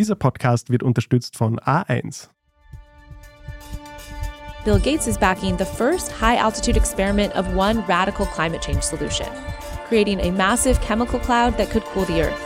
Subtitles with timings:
[0.00, 2.30] Dieser Podcast wird unterstützt von A1.
[4.64, 9.26] Bill Gates is backing the first high altitude experiment of one radical climate change solution,
[9.88, 12.40] creating a massive chemical cloud that could cool the Earth.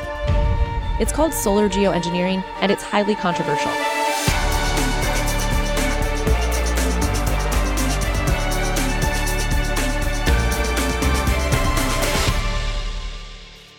[0.98, 3.70] It's called solar geoengineering, and it's highly controversial.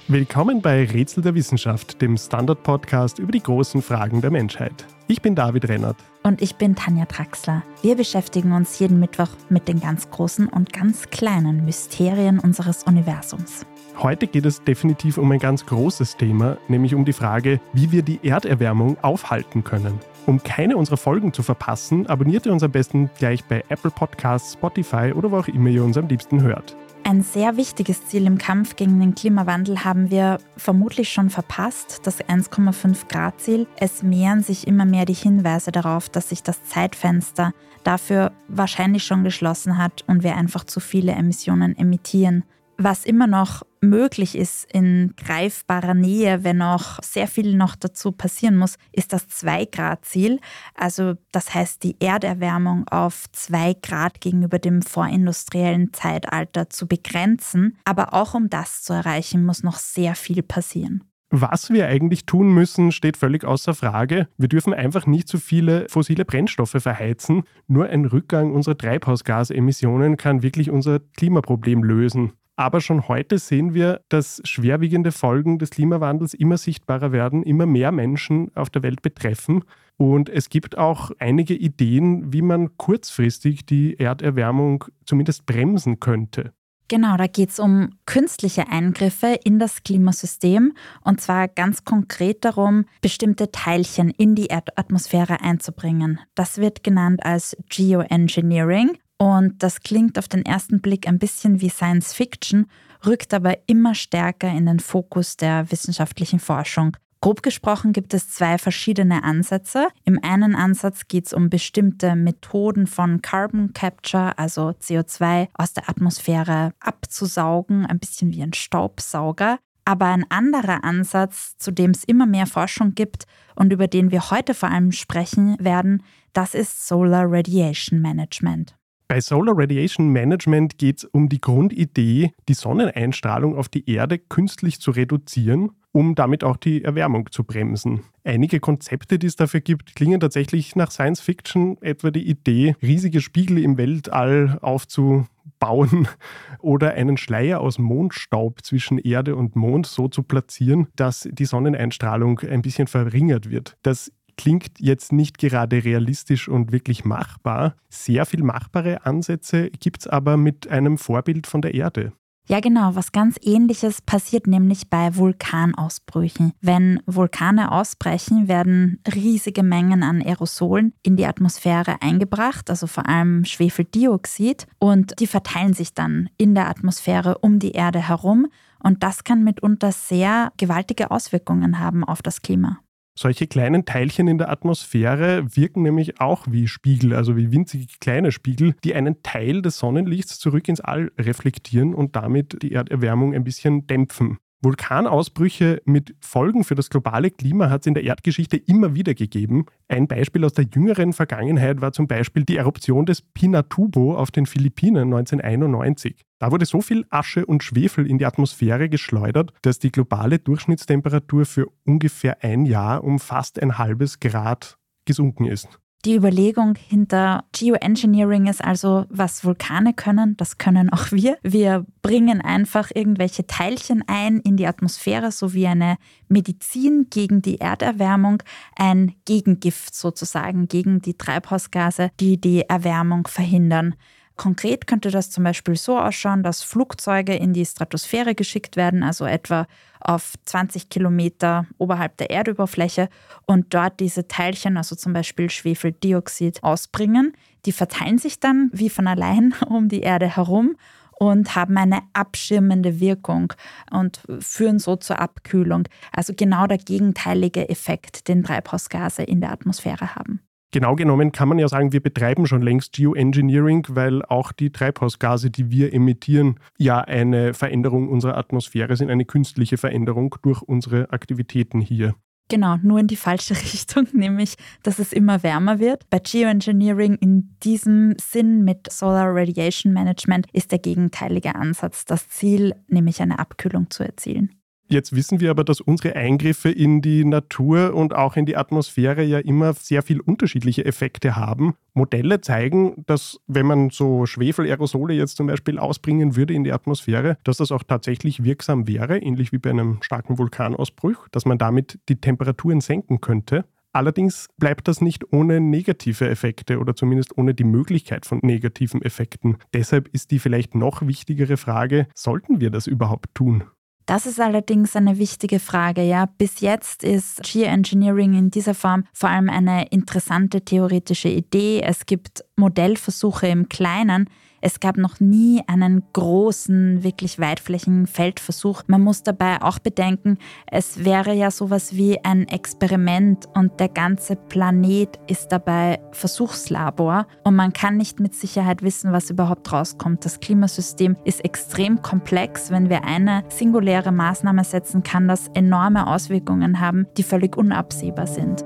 [0.08, 4.86] Willkommen bei Rätsel der Wissenschaft, dem Standard-Podcast über die großen Fragen der Menschheit.
[5.08, 5.98] Ich bin David Rennert.
[6.22, 7.64] Und ich bin Tanja Traxler.
[7.82, 13.66] Wir beschäftigen uns jeden Mittwoch mit den ganz großen und ganz kleinen Mysterien unseres Universums.
[13.98, 18.04] Heute geht es definitiv um ein ganz großes Thema, nämlich um die Frage, wie wir
[18.04, 19.98] die Erderwärmung aufhalten können.
[20.28, 24.54] Um keine unserer Folgen zu verpassen, abonniert ihr uns am besten gleich bei Apple Podcasts,
[24.54, 26.76] Spotify oder wo auch immer ihr uns am liebsten hört.
[27.08, 32.20] Ein sehr wichtiges Ziel im Kampf gegen den Klimawandel haben wir vermutlich schon verpasst, das
[32.20, 33.68] 1,5 Grad Ziel.
[33.78, 37.54] Es mehren sich immer mehr die Hinweise darauf, dass sich das Zeitfenster
[37.84, 42.44] dafür wahrscheinlich schon geschlossen hat und wir einfach zu viele Emissionen emittieren.
[42.78, 48.58] Was immer noch möglich ist in greifbarer Nähe, wenn auch sehr viel noch dazu passieren
[48.58, 50.40] muss, ist das 2-Grad-Ziel.
[50.74, 57.78] Also das heißt, die Erderwärmung auf 2 Grad gegenüber dem vorindustriellen Zeitalter zu begrenzen.
[57.86, 61.04] Aber auch um das zu erreichen, muss noch sehr viel passieren.
[61.32, 64.28] Was wir eigentlich tun müssen, steht völlig außer Frage.
[64.38, 67.44] Wir dürfen einfach nicht zu viele fossile Brennstoffe verheizen.
[67.68, 72.34] Nur ein Rückgang unserer Treibhausgasemissionen kann wirklich unser Klimaproblem lösen.
[72.58, 77.92] Aber schon heute sehen wir, dass schwerwiegende Folgen des Klimawandels immer sichtbarer werden, immer mehr
[77.92, 79.64] Menschen auf der Welt betreffen.
[79.98, 86.54] Und es gibt auch einige Ideen, wie man kurzfristig die Erderwärmung zumindest bremsen könnte.
[86.88, 92.86] Genau, da geht es um künstliche Eingriffe in das Klimasystem und zwar ganz konkret darum,
[93.02, 96.20] bestimmte Teilchen in die Erdatmosphäre einzubringen.
[96.36, 101.70] Das wird genannt als Geoengineering und das klingt auf den ersten Blick ein bisschen wie
[101.70, 102.68] Science Fiction,
[103.06, 106.98] rückt aber immer stärker in den Fokus der wissenschaftlichen Forschung.
[107.22, 109.88] Grob gesprochen gibt es zwei verschiedene Ansätze.
[110.04, 115.90] Im einen Ansatz geht es um bestimmte Methoden von Carbon Capture, also CO2 aus der
[115.90, 119.58] Atmosphäre abzusaugen, ein bisschen wie ein Staubsauger.
[119.86, 123.26] Aber ein anderer Ansatz, zu dem es immer mehr Forschung gibt
[123.56, 128.76] und über den wir heute vor allem sprechen werden, das ist Solar Radiation Management.
[129.08, 134.82] Bei Solar Radiation Management geht es um die Grundidee, die Sonneneinstrahlung auf die Erde künstlich
[134.82, 138.02] zu reduzieren, um damit auch die Erwärmung zu bremsen.
[138.24, 143.22] Einige Konzepte, die es dafür gibt, klingen tatsächlich nach Science Fiction, etwa die Idee, riesige
[143.22, 146.08] Spiegel im Weltall aufzubauen
[146.60, 152.40] oder einen Schleier aus Mondstaub zwischen Erde und Mond so zu platzieren, dass die Sonneneinstrahlung
[152.40, 153.78] ein bisschen verringert wird.
[153.84, 157.76] Das klingt jetzt nicht gerade realistisch und wirklich machbar.
[157.90, 162.14] Sehr viel machbare Ansätze gibt es aber mit einem Vorbild von der Erde.
[162.48, 162.94] Ja, genau.
[162.94, 166.54] Was ganz ähnliches passiert nämlich bei Vulkanausbrüchen.
[166.62, 173.46] Wenn Vulkane ausbrechen, werden riesige Mengen an Aerosolen in die Atmosphäre eingebracht, also vor allem
[173.46, 178.48] Schwefeldioxid, und die verteilen sich dann in der Atmosphäre um die Erde herum.
[178.84, 182.78] Und das kann mitunter sehr gewaltige Auswirkungen haben auf das Klima.
[183.18, 188.34] Solche kleinen Teilchen in der Atmosphäre wirken nämlich auch wie Spiegel, also wie winzige kleine
[188.34, 193.46] Spiegel, die einen Teil des Sonnenlichts zurück ins All reflektieren und damit die Erderwärmung ein
[193.46, 194.38] bisschen dämpfen.
[194.66, 199.68] Vulkanausbrüche mit Folgen für das globale Klima hat es in der Erdgeschichte immer wieder gegeben.
[199.88, 204.48] Ein Beispiel aus der jüngeren Vergangenheit war zum Beispiel die Eruption des Pinatubo auf den
[204.48, 206.26] Philippinen 1991.
[206.40, 211.46] Da wurde so viel Asche und Schwefel in die Atmosphäre geschleudert, dass die globale Durchschnittstemperatur
[211.46, 215.80] für ungefähr ein Jahr um fast ein halbes Grad gesunken ist.
[216.06, 221.40] Die Überlegung hinter Geoengineering ist also, was Vulkane können, das können auch wir.
[221.42, 225.98] Wir bringen einfach irgendwelche Teilchen ein in die Atmosphäre, so wie eine
[226.28, 228.44] Medizin gegen die Erderwärmung,
[228.76, 233.96] ein Gegengift sozusagen gegen die Treibhausgase, die die Erwärmung verhindern.
[234.36, 239.26] Konkret könnte das zum Beispiel so ausschauen, dass Flugzeuge in die Stratosphäre geschickt werden, also
[239.26, 239.66] etwa
[240.02, 243.10] auf 20 Kilometer oberhalb der Erdoberfläche
[243.46, 247.34] und dort diese Teilchen, also zum Beispiel Schwefeldioxid, ausbringen.
[247.66, 250.76] Die verteilen sich dann wie von allein um die Erde herum
[251.18, 253.54] und haben eine abschirmende Wirkung
[253.90, 255.88] und führen so zur Abkühlung.
[256.12, 260.42] Also genau der gegenteilige Effekt, den Treibhausgase in der Atmosphäre haben.
[260.76, 265.50] Genau genommen kann man ja sagen, wir betreiben schon längst Geoengineering, weil auch die Treibhausgase,
[265.50, 271.80] die wir emittieren, ja eine Veränderung unserer Atmosphäre sind, eine künstliche Veränderung durch unsere Aktivitäten
[271.80, 272.14] hier.
[272.50, 276.10] Genau, nur in die falsche Richtung, nämlich dass es immer wärmer wird.
[276.10, 282.76] Bei Geoengineering in diesem Sinn mit Solar Radiation Management ist der gegenteilige Ansatz das Ziel,
[282.90, 284.50] nämlich eine Abkühlung zu erzielen.
[284.88, 289.24] Jetzt wissen wir aber, dass unsere Eingriffe in die Natur und auch in die Atmosphäre
[289.24, 291.74] ja immer sehr viel unterschiedliche Effekte haben.
[291.96, 297.38] Modelle zeigen, dass wenn man so Schwefelaerosole jetzt zum Beispiel ausbringen würde in die Atmosphäre,
[297.44, 301.98] dass das auch tatsächlich wirksam wäre, ähnlich wie bei einem starken Vulkanausbruch, dass man damit
[302.08, 303.66] die Temperaturen senken könnte.
[303.92, 309.58] Allerdings bleibt das nicht ohne negative Effekte oder zumindest ohne die Möglichkeit von negativen Effekten.
[309.74, 313.64] Deshalb ist die vielleicht noch wichtigere Frage, sollten wir das überhaupt tun?
[314.06, 316.04] Das ist allerdings eine wichtige Frage.
[316.04, 321.82] Ja, bis jetzt ist Geoengineering in dieser Form vor allem eine interessante theoretische Idee.
[321.82, 324.30] Es gibt Modellversuche im Kleinen,
[324.66, 328.82] es gab noch nie einen großen, wirklich weitflächigen Feldversuch.
[328.88, 334.36] Man muss dabei auch bedenken, es wäre ja sowas wie ein Experiment und der ganze
[334.36, 340.26] Planet ist dabei Versuchslabor und man kann nicht mit Sicherheit wissen, was überhaupt rauskommt.
[340.26, 342.72] Das Klimasystem ist extrem komplex.
[342.72, 348.66] Wenn wir eine singuläre Maßnahme setzen, kann das enorme Auswirkungen haben, die völlig unabsehbar sind.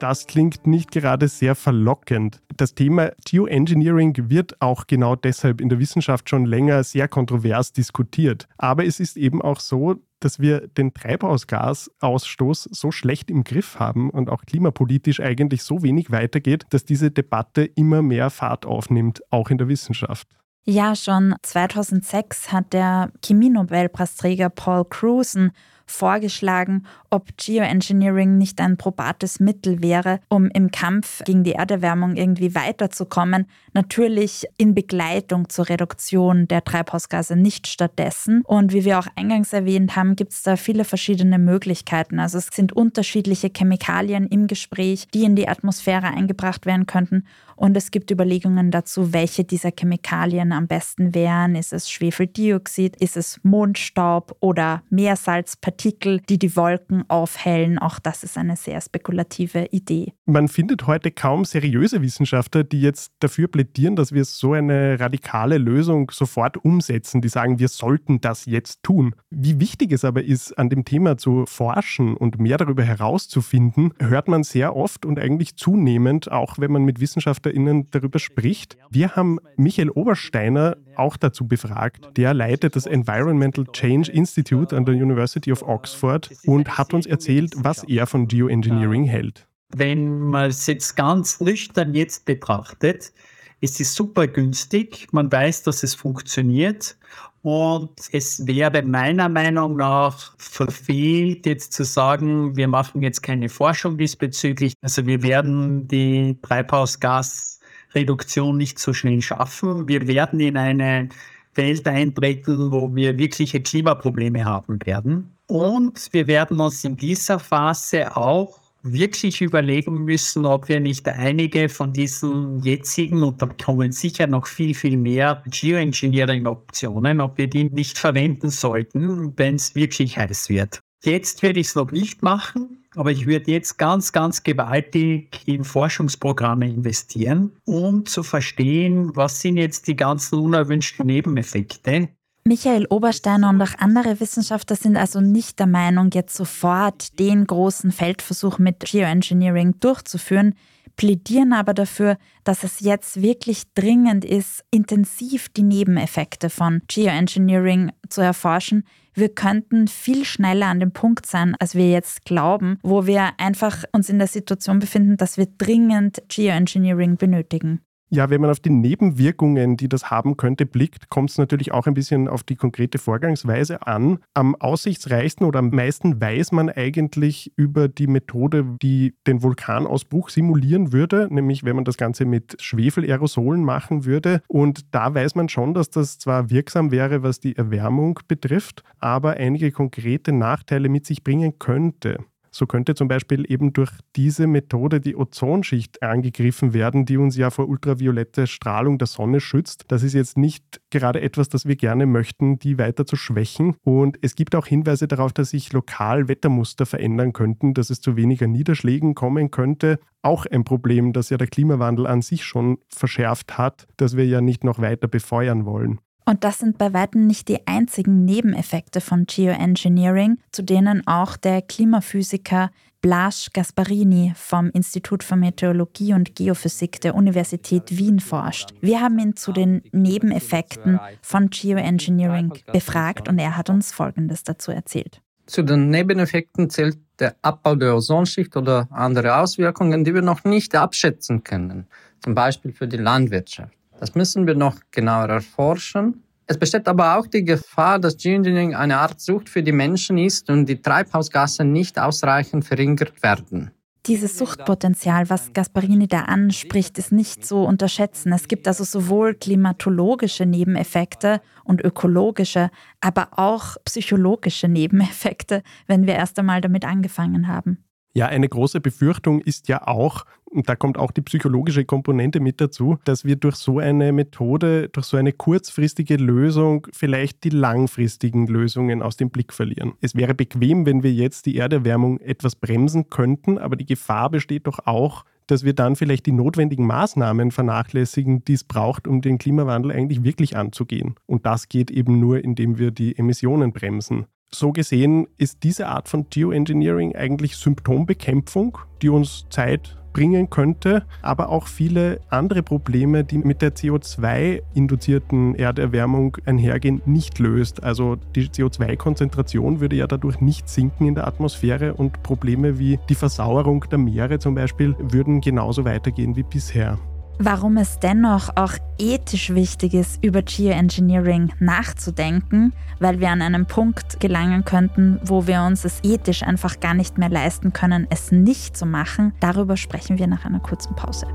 [0.00, 2.40] Das klingt nicht gerade sehr verlockend.
[2.56, 8.48] Das Thema Geoengineering wird auch genau deshalb in der Wissenschaft schon länger sehr kontrovers diskutiert.
[8.56, 14.08] Aber es ist eben auch so, dass wir den Treibhausgasausstoß so schlecht im Griff haben
[14.08, 19.50] und auch klimapolitisch eigentlich so wenig weitergeht, dass diese Debatte immer mehr Fahrt aufnimmt, auch
[19.50, 20.28] in der Wissenschaft.
[20.64, 25.52] Ja, schon 2006 hat der Chemie-Nobelpreisträger Paul Cruson
[25.90, 32.54] vorgeschlagen, ob Geoengineering nicht ein probates Mittel wäre, um im Kampf gegen die Erderwärmung irgendwie
[32.54, 33.46] weiterzukommen.
[33.72, 38.42] Natürlich in Begleitung zur Reduktion der Treibhausgase, nicht stattdessen.
[38.44, 42.20] Und wie wir auch eingangs erwähnt haben, gibt es da viele verschiedene Möglichkeiten.
[42.20, 47.24] Also es sind unterschiedliche Chemikalien im Gespräch, die in die Atmosphäre eingebracht werden könnten.
[47.60, 51.54] Und es gibt Überlegungen dazu, welche dieser Chemikalien am besten wären.
[51.54, 57.78] Ist es Schwefeldioxid, ist es Mondstaub oder Meersalzpartikel, die die Wolken aufhellen?
[57.78, 60.14] Auch das ist eine sehr spekulative Idee.
[60.24, 65.58] Man findet heute kaum seriöse Wissenschaftler, die jetzt dafür plädieren, dass wir so eine radikale
[65.58, 69.14] Lösung sofort umsetzen, die sagen, wir sollten das jetzt tun.
[69.28, 74.28] Wie wichtig es aber ist, an dem Thema zu forschen und mehr darüber herauszufinden, hört
[74.28, 78.76] man sehr oft und eigentlich zunehmend, auch wenn man mit Wissenschaftlern WissenschaftlerInnen darüber spricht.
[78.90, 82.16] Wir haben Michael Obersteiner auch dazu befragt.
[82.16, 87.54] Der leitet das Environmental Change Institute an der University of Oxford und hat uns erzählt,
[87.56, 89.46] was er von Geoengineering hält.
[89.72, 93.12] Wenn man es jetzt ganz nüchtern jetzt betrachtet,
[93.60, 95.08] ist es super günstig.
[95.12, 96.96] Man weiß, dass es funktioniert.
[97.42, 103.96] Und es wäre meiner Meinung nach verfehlt, jetzt zu sagen, wir machen jetzt keine Forschung
[103.96, 104.74] diesbezüglich.
[104.82, 109.88] Also wir werden die Treibhausgasreduktion nicht so schnell schaffen.
[109.88, 111.08] Wir werden in eine
[111.54, 115.34] Welt eintreten, wo wir wirkliche Klimaprobleme haben werden.
[115.46, 121.68] Und wir werden uns in dieser Phase auch wirklich überlegen müssen, ob wir nicht einige
[121.68, 127.64] von diesen jetzigen, und da kommen sicher noch viel, viel mehr Geoengineering-Optionen, ob wir die
[127.64, 130.80] nicht verwenden sollten, wenn es wirklich heiß wird.
[131.02, 135.64] Jetzt werde ich es noch nicht machen, aber ich würde jetzt ganz, ganz gewaltig in
[135.64, 142.08] Forschungsprogramme investieren, um zu verstehen, was sind jetzt die ganzen unerwünschten Nebeneffekte,
[142.50, 147.92] Michael Obersteiner und auch andere Wissenschaftler sind also nicht der Meinung, jetzt sofort den großen
[147.92, 150.56] Feldversuch mit Geoengineering durchzuführen,
[150.96, 158.20] plädieren aber dafür, dass es jetzt wirklich dringend ist, intensiv die Nebeneffekte von Geoengineering zu
[158.20, 158.82] erforschen.
[159.14, 163.84] Wir könnten viel schneller an dem Punkt sein, als wir jetzt glauben, wo wir einfach
[163.92, 167.80] uns in der Situation befinden, dass wir dringend Geoengineering benötigen.
[168.12, 171.86] Ja, wenn man auf die Nebenwirkungen, die das haben könnte, blickt, kommt es natürlich auch
[171.86, 174.18] ein bisschen auf die konkrete Vorgangsweise an.
[174.34, 180.92] Am aussichtsreichsten oder am meisten weiß man eigentlich über die Methode, die den Vulkanausbruch simulieren
[180.92, 184.42] würde, nämlich wenn man das Ganze mit Schwefelaerosolen machen würde.
[184.48, 189.34] Und da weiß man schon, dass das zwar wirksam wäre, was die Erwärmung betrifft, aber
[189.34, 192.18] einige konkrete Nachteile mit sich bringen könnte.
[192.50, 197.50] So könnte zum Beispiel eben durch diese Methode die Ozonschicht angegriffen werden, die uns ja
[197.50, 199.84] vor ultraviolette Strahlung der Sonne schützt.
[199.88, 203.76] Das ist jetzt nicht gerade etwas, das wir gerne möchten, die weiter zu schwächen.
[203.84, 208.16] Und es gibt auch Hinweise darauf, dass sich lokal Wettermuster verändern könnten, dass es zu
[208.16, 209.98] weniger Niederschlägen kommen könnte.
[210.22, 214.40] Auch ein Problem, das ja der Klimawandel an sich schon verschärft hat, das wir ja
[214.40, 216.00] nicht noch weiter befeuern wollen.
[216.30, 221.60] Und das sind bei weitem nicht die einzigen Nebeneffekte von Geoengineering, zu denen auch der
[221.60, 222.70] Klimaphysiker
[223.02, 228.70] Blaž Gasparini vom Institut für Meteorologie und Geophysik der Universität Wien forscht.
[228.80, 234.70] Wir haben ihn zu den Nebeneffekten von Geoengineering befragt und er hat uns Folgendes dazu
[234.70, 235.20] erzählt.
[235.46, 240.76] Zu den Nebeneffekten zählt der Abbau der Ozonschicht oder andere Auswirkungen, die wir noch nicht
[240.76, 241.88] abschätzen können,
[242.22, 243.79] zum Beispiel für die Landwirtschaft.
[244.00, 246.22] Das müssen wir noch genauer erforschen.
[246.46, 250.50] Es besteht aber auch die Gefahr, dass Geoengineering eine Art Sucht für die Menschen ist
[250.50, 253.70] und die Treibhausgase nicht ausreichend verringert werden.
[254.06, 258.32] Dieses Suchtpotenzial, was Gasparini da anspricht, ist nicht zu unterschätzen.
[258.32, 262.70] Es gibt also sowohl klimatologische Nebeneffekte und ökologische,
[263.02, 267.84] aber auch psychologische Nebeneffekte, wenn wir erst einmal damit angefangen haben.
[268.12, 272.60] Ja, eine große Befürchtung ist ja auch, und da kommt auch die psychologische Komponente mit
[272.60, 278.46] dazu, dass wir durch so eine Methode, durch so eine kurzfristige Lösung vielleicht die langfristigen
[278.46, 279.92] Lösungen aus dem Blick verlieren.
[280.00, 284.66] Es wäre bequem, wenn wir jetzt die Erderwärmung etwas bremsen könnten, aber die Gefahr besteht
[284.66, 289.38] doch auch, dass wir dann vielleicht die notwendigen Maßnahmen vernachlässigen, die es braucht, um den
[289.38, 291.14] Klimawandel eigentlich wirklich anzugehen.
[291.26, 294.26] Und das geht eben nur, indem wir die Emissionen bremsen.
[294.52, 301.48] So gesehen ist diese Art von Geoengineering eigentlich Symptombekämpfung, die uns Zeit bringen könnte, aber
[301.48, 307.82] auch viele andere Probleme, die mit der CO2-induzierten Erderwärmung einhergehen, nicht löst.
[307.82, 313.14] Also die CO2-Konzentration würde ja dadurch nicht sinken in der Atmosphäre und Probleme wie die
[313.14, 316.98] Versauerung der Meere zum Beispiel würden genauso weitergehen wie bisher.
[317.42, 324.20] Warum es dennoch auch ethisch wichtig ist, über Geoengineering nachzudenken, weil wir an einen Punkt
[324.20, 328.76] gelangen könnten, wo wir uns es ethisch einfach gar nicht mehr leisten können, es nicht
[328.76, 331.28] zu machen, darüber sprechen wir nach einer kurzen Pause.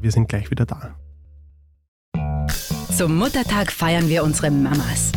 [0.00, 0.94] Wir sind gleich wieder da.
[2.96, 5.10] Zum Muttertag feiern wir unsere Mamas.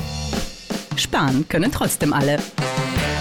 [0.96, 2.40] Sparen können trotzdem alle.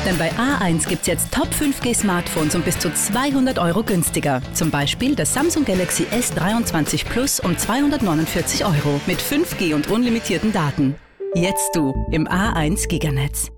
[0.04, 4.42] Denn bei A1 gibt es jetzt Top 5G Smartphones um bis zu 200 Euro günstiger.
[4.52, 10.97] Zum Beispiel das Samsung Galaxy S23 Plus um 249 Euro mit 5G und unlimitierten Daten.
[11.35, 13.52] Jetzt du im A1 Giganetz.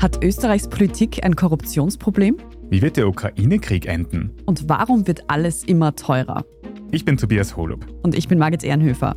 [0.00, 2.38] Hat Österreichs Politik ein Korruptionsproblem?
[2.70, 4.30] Wie wird der Ukraine-Krieg enden?
[4.46, 6.44] Und warum wird alles immer teurer?
[6.92, 7.84] Ich bin Tobias Holub.
[8.02, 9.16] Und ich bin Margit Ehrenhöfer.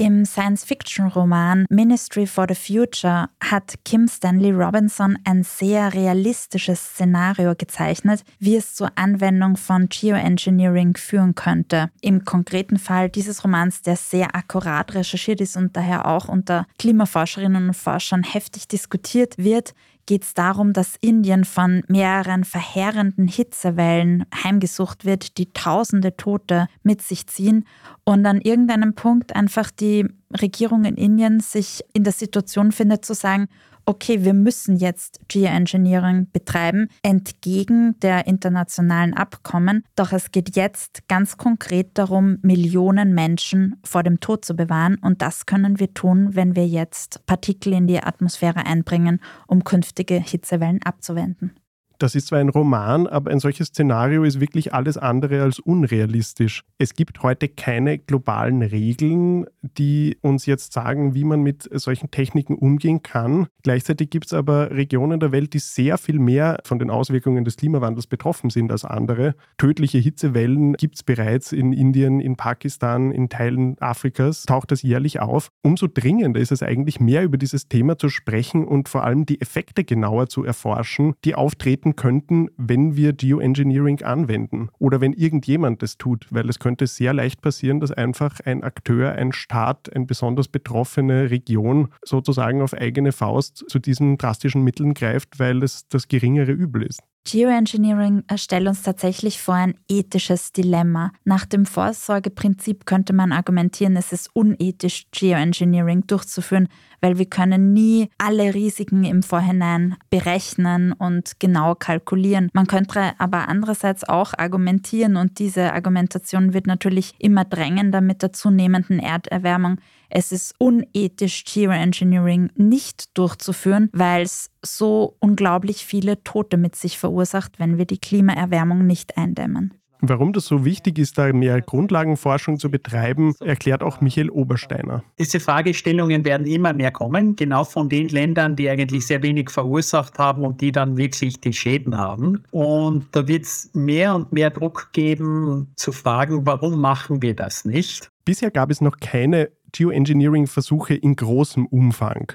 [0.00, 8.22] Im Science-Fiction-Roman Ministry for the Future hat Kim Stanley Robinson ein sehr realistisches Szenario gezeichnet,
[8.38, 11.90] wie es zur Anwendung von Geoengineering führen könnte.
[12.00, 17.66] Im konkreten Fall dieses Romans, der sehr akkurat recherchiert ist und daher auch unter Klimaforscherinnen
[17.66, 19.74] und Forschern heftig diskutiert wird,
[20.08, 27.02] geht es darum, dass Indien von mehreren verheerenden Hitzewellen heimgesucht wird, die tausende Tote mit
[27.02, 27.66] sich ziehen
[28.04, 30.08] und an irgendeinem Punkt einfach die
[30.40, 33.48] Regierung in Indien sich in der Situation findet zu sagen,
[33.88, 39.82] okay, wir müssen jetzt Geoengineering betreiben, entgegen der internationalen Abkommen.
[39.96, 44.98] Doch es geht jetzt ganz konkret darum, Millionen Menschen vor dem Tod zu bewahren.
[45.00, 50.20] Und das können wir tun, wenn wir jetzt Partikel in die Atmosphäre einbringen, um künftige
[50.20, 51.54] Hitzewellen abzuwenden.
[51.98, 56.62] Das ist zwar ein Roman, aber ein solches Szenario ist wirklich alles andere als unrealistisch.
[56.78, 62.54] Es gibt heute keine globalen Regeln, die uns jetzt sagen, wie man mit solchen Techniken
[62.54, 63.48] umgehen kann.
[63.64, 67.56] Gleichzeitig gibt es aber Regionen der Welt, die sehr viel mehr von den Auswirkungen des
[67.56, 69.34] Klimawandels betroffen sind als andere.
[69.56, 75.18] Tödliche Hitzewellen gibt es bereits in Indien, in Pakistan, in Teilen Afrikas, taucht das jährlich
[75.18, 75.50] auf.
[75.62, 79.40] Umso dringender ist es eigentlich, mehr über dieses Thema zu sprechen und vor allem die
[79.40, 85.82] Effekte genauer zu erforschen, die auftreten auftreten könnten, wenn wir Geoengineering anwenden oder wenn irgendjemand
[85.82, 90.06] das tut, weil es könnte sehr leicht passieren, dass einfach ein Akteur, ein Staat, eine
[90.06, 96.08] besonders betroffene Region sozusagen auf eigene Faust zu diesen drastischen Mitteln greift, weil es das
[96.08, 97.00] geringere Übel ist.
[97.24, 101.12] Geoengineering stellt uns tatsächlich vor ein ethisches Dilemma.
[101.24, 106.68] Nach dem Vorsorgeprinzip könnte man argumentieren, es ist unethisch, Geoengineering durchzuführen,
[107.00, 112.50] weil wir können nie alle Risiken im Vorhinein berechnen und genau kalkulieren.
[112.52, 118.32] Man könnte aber andererseits auch argumentieren und diese Argumentation wird natürlich immer drängender mit der
[118.32, 119.78] zunehmenden Erderwärmung.
[120.10, 127.58] Es ist unethisch, Geoengineering nicht durchzuführen, weil es so unglaublich viele Tote mit sich verursacht,
[127.58, 129.77] wenn wir die Klimaerwärmung nicht eindämmen.
[130.00, 135.02] Warum das so wichtig ist, da mehr Grundlagenforschung zu betreiben, erklärt auch Michael Obersteiner.
[135.18, 140.18] Diese Fragestellungen werden immer mehr kommen, genau von den Ländern, die eigentlich sehr wenig verursacht
[140.18, 142.44] haben und die dann wirklich die Schäden haben.
[142.52, 147.64] Und da wird es mehr und mehr Druck geben, zu fragen, warum machen wir das
[147.64, 148.10] nicht?
[148.24, 152.32] Bisher gab es noch keine Geoengineering-Versuche in großem Umfang.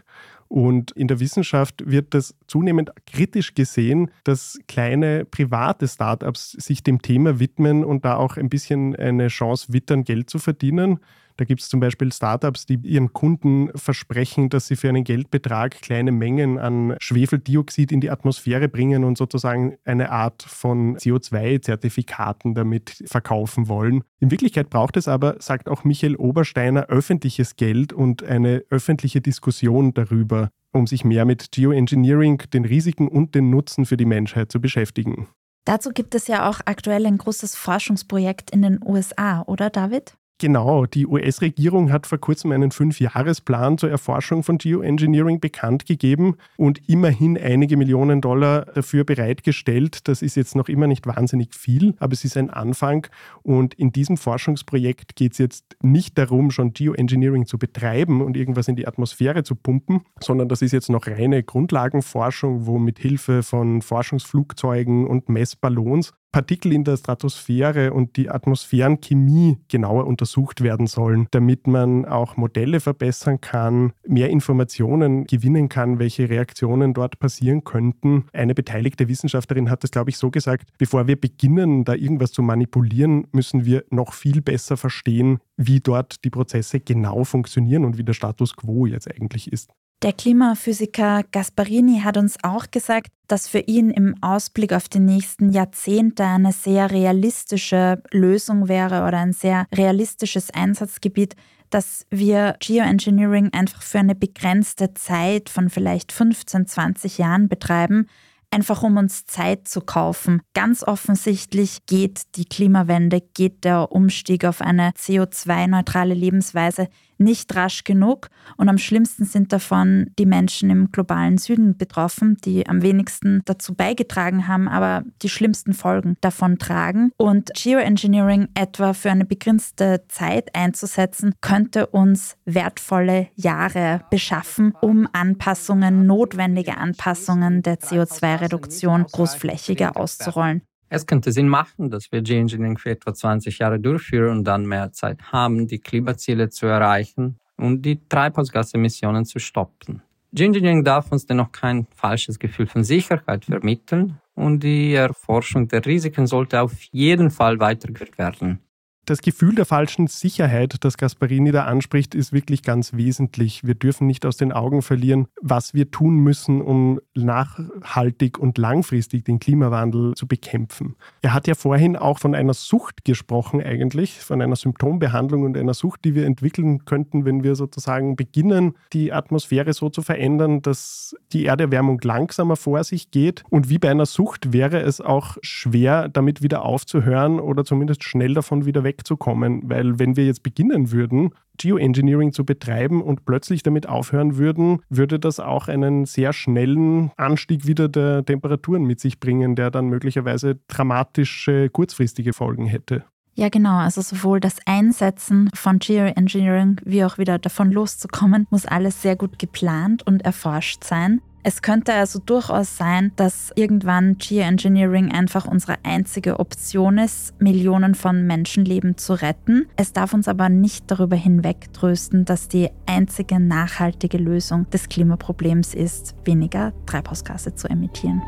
[0.48, 7.02] Und in der Wissenschaft wird das zunehmend kritisch gesehen, dass kleine private Startups sich dem
[7.02, 11.00] Thema widmen und da auch ein bisschen eine Chance wittern, Geld zu verdienen.
[11.38, 15.82] Da gibt es zum Beispiel Startups, die ihren Kunden versprechen, dass sie für einen Geldbetrag
[15.82, 23.04] kleine Mengen an Schwefeldioxid in die Atmosphäre bringen und sozusagen eine Art von CO2-Zertifikaten damit
[23.08, 24.04] verkaufen wollen.
[24.20, 29.94] In Wirklichkeit braucht es aber, sagt auch Michael Obersteiner, öffentliches Geld und eine öffentliche Diskussion
[29.94, 34.62] darüber, um sich mehr mit Geoengineering, den Risiken und den Nutzen für die Menschheit zu
[34.62, 35.28] beschäftigen.
[35.66, 40.18] Dazu gibt es ja auch aktuell ein großes Forschungsprojekt in den USA, oder David?
[40.44, 46.82] Genau, die US-Regierung hat vor kurzem einen Fünfjahresplan zur Erforschung von Geoengineering bekannt gegeben und
[46.90, 50.06] immerhin einige Millionen Dollar dafür bereitgestellt.
[50.10, 53.08] Das ist jetzt noch immer nicht wahnsinnig viel, aber es ist ein Anfang.
[53.42, 58.68] Und in diesem Forschungsprojekt geht es jetzt nicht darum, schon Geoengineering zu betreiben und irgendwas
[58.68, 63.44] in die Atmosphäre zu pumpen, sondern das ist jetzt noch reine Grundlagenforschung, wo mit Hilfe
[63.44, 71.28] von Forschungsflugzeugen und Messballons Partikel in der Stratosphäre und die Atmosphärenchemie genauer untersucht werden sollen,
[71.32, 78.26] damit man auch Modelle verbessern kann, mehr Informationen gewinnen kann, welche Reaktionen dort passieren könnten.
[78.34, 82.42] Eine beteiligte Wissenschaftlerin hat es, glaube ich, so gesagt, bevor wir beginnen, da irgendwas zu
[82.42, 88.04] manipulieren, müssen wir noch viel besser verstehen, wie dort die Prozesse genau funktionieren und wie
[88.04, 89.70] der Status quo jetzt eigentlich ist.
[90.04, 95.50] Der Klimaphysiker Gasparini hat uns auch gesagt, dass für ihn im Ausblick auf die nächsten
[95.50, 101.38] Jahrzehnte eine sehr realistische Lösung wäre oder ein sehr realistisches Einsatzgebiet,
[101.70, 108.10] dass wir Geoengineering einfach für eine begrenzte Zeit von vielleicht 15, 20 Jahren betreiben,
[108.52, 110.42] einfach um uns Zeit zu kaufen.
[110.54, 116.90] Ganz offensichtlich geht die Klimawende, geht der Umstieg auf eine CO2-neutrale Lebensweise
[117.24, 118.30] nicht rasch genug.
[118.58, 123.74] Und am schlimmsten sind davon die Menschen im globalen Süden betroffen, die am wenigsten dazu
[123.74, 127.12] beigetragen haben, aber die schlimmsten Folgen davon tragen.
[127.18, 136.06] Und Geoengineering etwa für eine begrenzte Zeit einzusetzen, könnte uns wertvolle Jahre beschaffen, um Anpassungen,
[136.06, 140.62] notwendige Anpassungen der CO2-Reduktion großflächiger auszurollen.
[140.96, 144.92] Es könnte Sinn machen, dass wir Geoengineering für etwa 20 Jahre durchführen und dann mehr
[144.92, 150.04] Zeit haben, die Klimaziele zu erreichen und die Treibhausgasemissionen zu stoppen.
[150.34, 156.28] Geoengineering darf uns dennoch kein falsches Gefühl von Sicherheit vermitteln und die Erforschung der Risiken
[156.28, 158.60] sollte auf jeden Fall weitergeführt werden
[159.06, 163.66] das Gefühl der falschen Sicherheit, das Gasparini da anspricht, ist wirklich ganz wesentlich.
[163.66, 169.26] Wir dürfen nicht aus den Augen verlieren, was wir tun müssen, um nachhaltig und langfristig
[169.26, 170.96] den Klimawandel zu bekämpfen.
[171.22, 175.74] Er hat ja vorhin auch von einer Sucht gesprochen eigentlich, von einer Symptombehandlung und einer
[175.74, 181.16] Sucht, die wir entwickeln könnten, wenn wir sozusagen beginnen, die Atmosphäre so zu verändern, dass
[181.34, 183.44] die Erderwärmung langsamer vor sich geht.
[183.50, 188.34] Und wie bei einer Sucht wäre es auch schwer, damit wieder aufzuhören oder zumindest schnell
[188.34, 193.64] davon wieder weg wegzukommen, weil wenn wir jetzt beginnen würden, Geoengineering zu betreiben und plötzlich
[193.64, 199.20] damit aufhören würden, würde das auch einen sehr schnellen Anstieg wieder der Temperaturen mit sich
[199.20, 203.04] bringen, der dann möglicherweise dramatische kurzfristige Folgen hätte.
[203.36, 203.78] Ja, genau.
[203.78, 209.40] Also sowohl das Einsetzen von Geoengineering wie auch wieder davon loszukommen, muss alles sehr gut
[209.40, 211.20] geplant und erforscht sein.
[211.46, 218.26] Es könnte also durchaus sein, dass irgendwann Geoengineering einfach unsere einzige Option ist, Millionen von
[218.26, 219.68] Menschenleben zu retten.
[219.76, 226.16] Es darf uns aber nicht darüber hinwegtrösten, dass die einzige nachhaltige Lösung des Klimaproblems ist,
[226.24, 228.22] weniger Treibhausgase zu emittieren.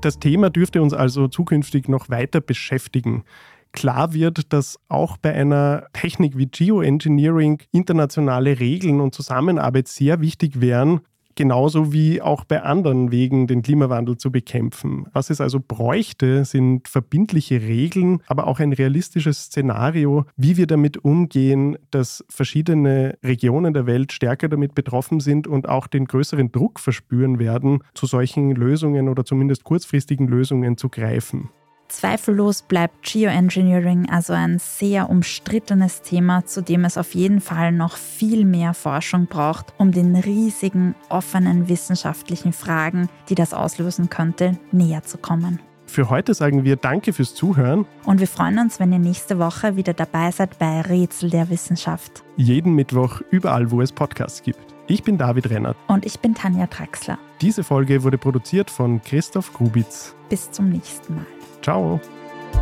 [0.00, 3.24] Das Thema dürfte uns also zukünftig noch weiter beschäftigen.
[3.72, 10.60] Klar wird, dass auch bei einer Technik wie Geoengineering internationale Regeln und Zusammenarbeit sehr wichtig
[10.60, 11.00] wären,
[11.38, 15.06] genauso wie auch bei anderen Wegen, den Klimawandel zu bekämpfen.
[15.12, 20.98] Was es also bräuchte, sind verbindliche Regeln, aber auch ein realistisches Szenario, wie wir damit
[21.04, 26.80] umgehen, dass verschiedene Regionen der Welt stärker damit betroffen sind und auch den größeren Druck
[26.80, 31.50] verspüren werden, zu solchen Lösungen oder zumindest kurzfristigen Lösungen zu greifen.
[31.88, 37.96] Zweifellos bleibt Geoengineering also ein sehr umstrittenes Thema, zu dem es auf jeden Fall noch
[37.96, 45.02] viel mehr Forschung braucht, um den riesigen, offenen wissenschaftlichen Fragen, die das auslösen könnte, näher
[45.02, 45.60] zu kommen.
[45.86, 47.86] Für heute sagen wir Danke fürs Zuhören.
[48.04, 52.22] Und wir freuen uns, wenn ihr nächste Woche wieder dabei seid bei Rätsel der Wissenschaft.
[52.36, 54.60] Jeden Mittwoch überall, wo es Podcasts gibt.
[54.86, 55.76] Ich bin David Rennert.
[55.86, 57.18] Und ich bin Tanja Traxler.
[57.40, 60.14] Diese Folge wurde produziert von Christoph Grubitz.
[60.28, 61.26] Bis zum nächsten Mal.
[61.68, 62.00] Ciao.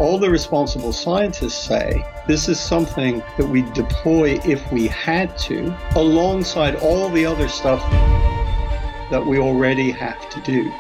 [0.01, 5.73] All the responsible scientists say this is something that we deploy if we had to,
[5.95, 7.81] alongside all the other stuff
[9.13, 10.73] that we already have to do.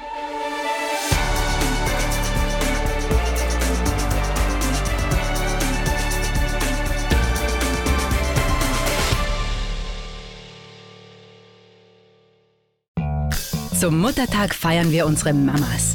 [13.72, 15.94] Zum Muttertag feiern wir unsere Mamas.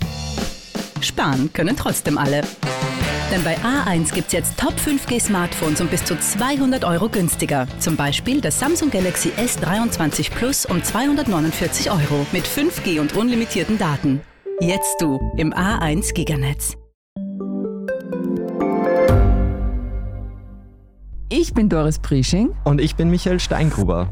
[1.03, 2.41] Sparen können trotzdem alle.
[3.31, 7.65] Denn bei A1 gibt's jetzt Top 5G Smartphones um bis zu 200 Euro günstiger.
[7.79, 14.21] Zum Beispiel das Samsung Galaxy S23 Plus um 249 Euro mit 5G und unlimitierten Daten.
[14.59, 16.75] Jetzt du im A1 Giganetz.
[21.33, 22.53] Ich bin Doris Prisching.
[22.65, 24.11] Und ich bin Michael Steingruber.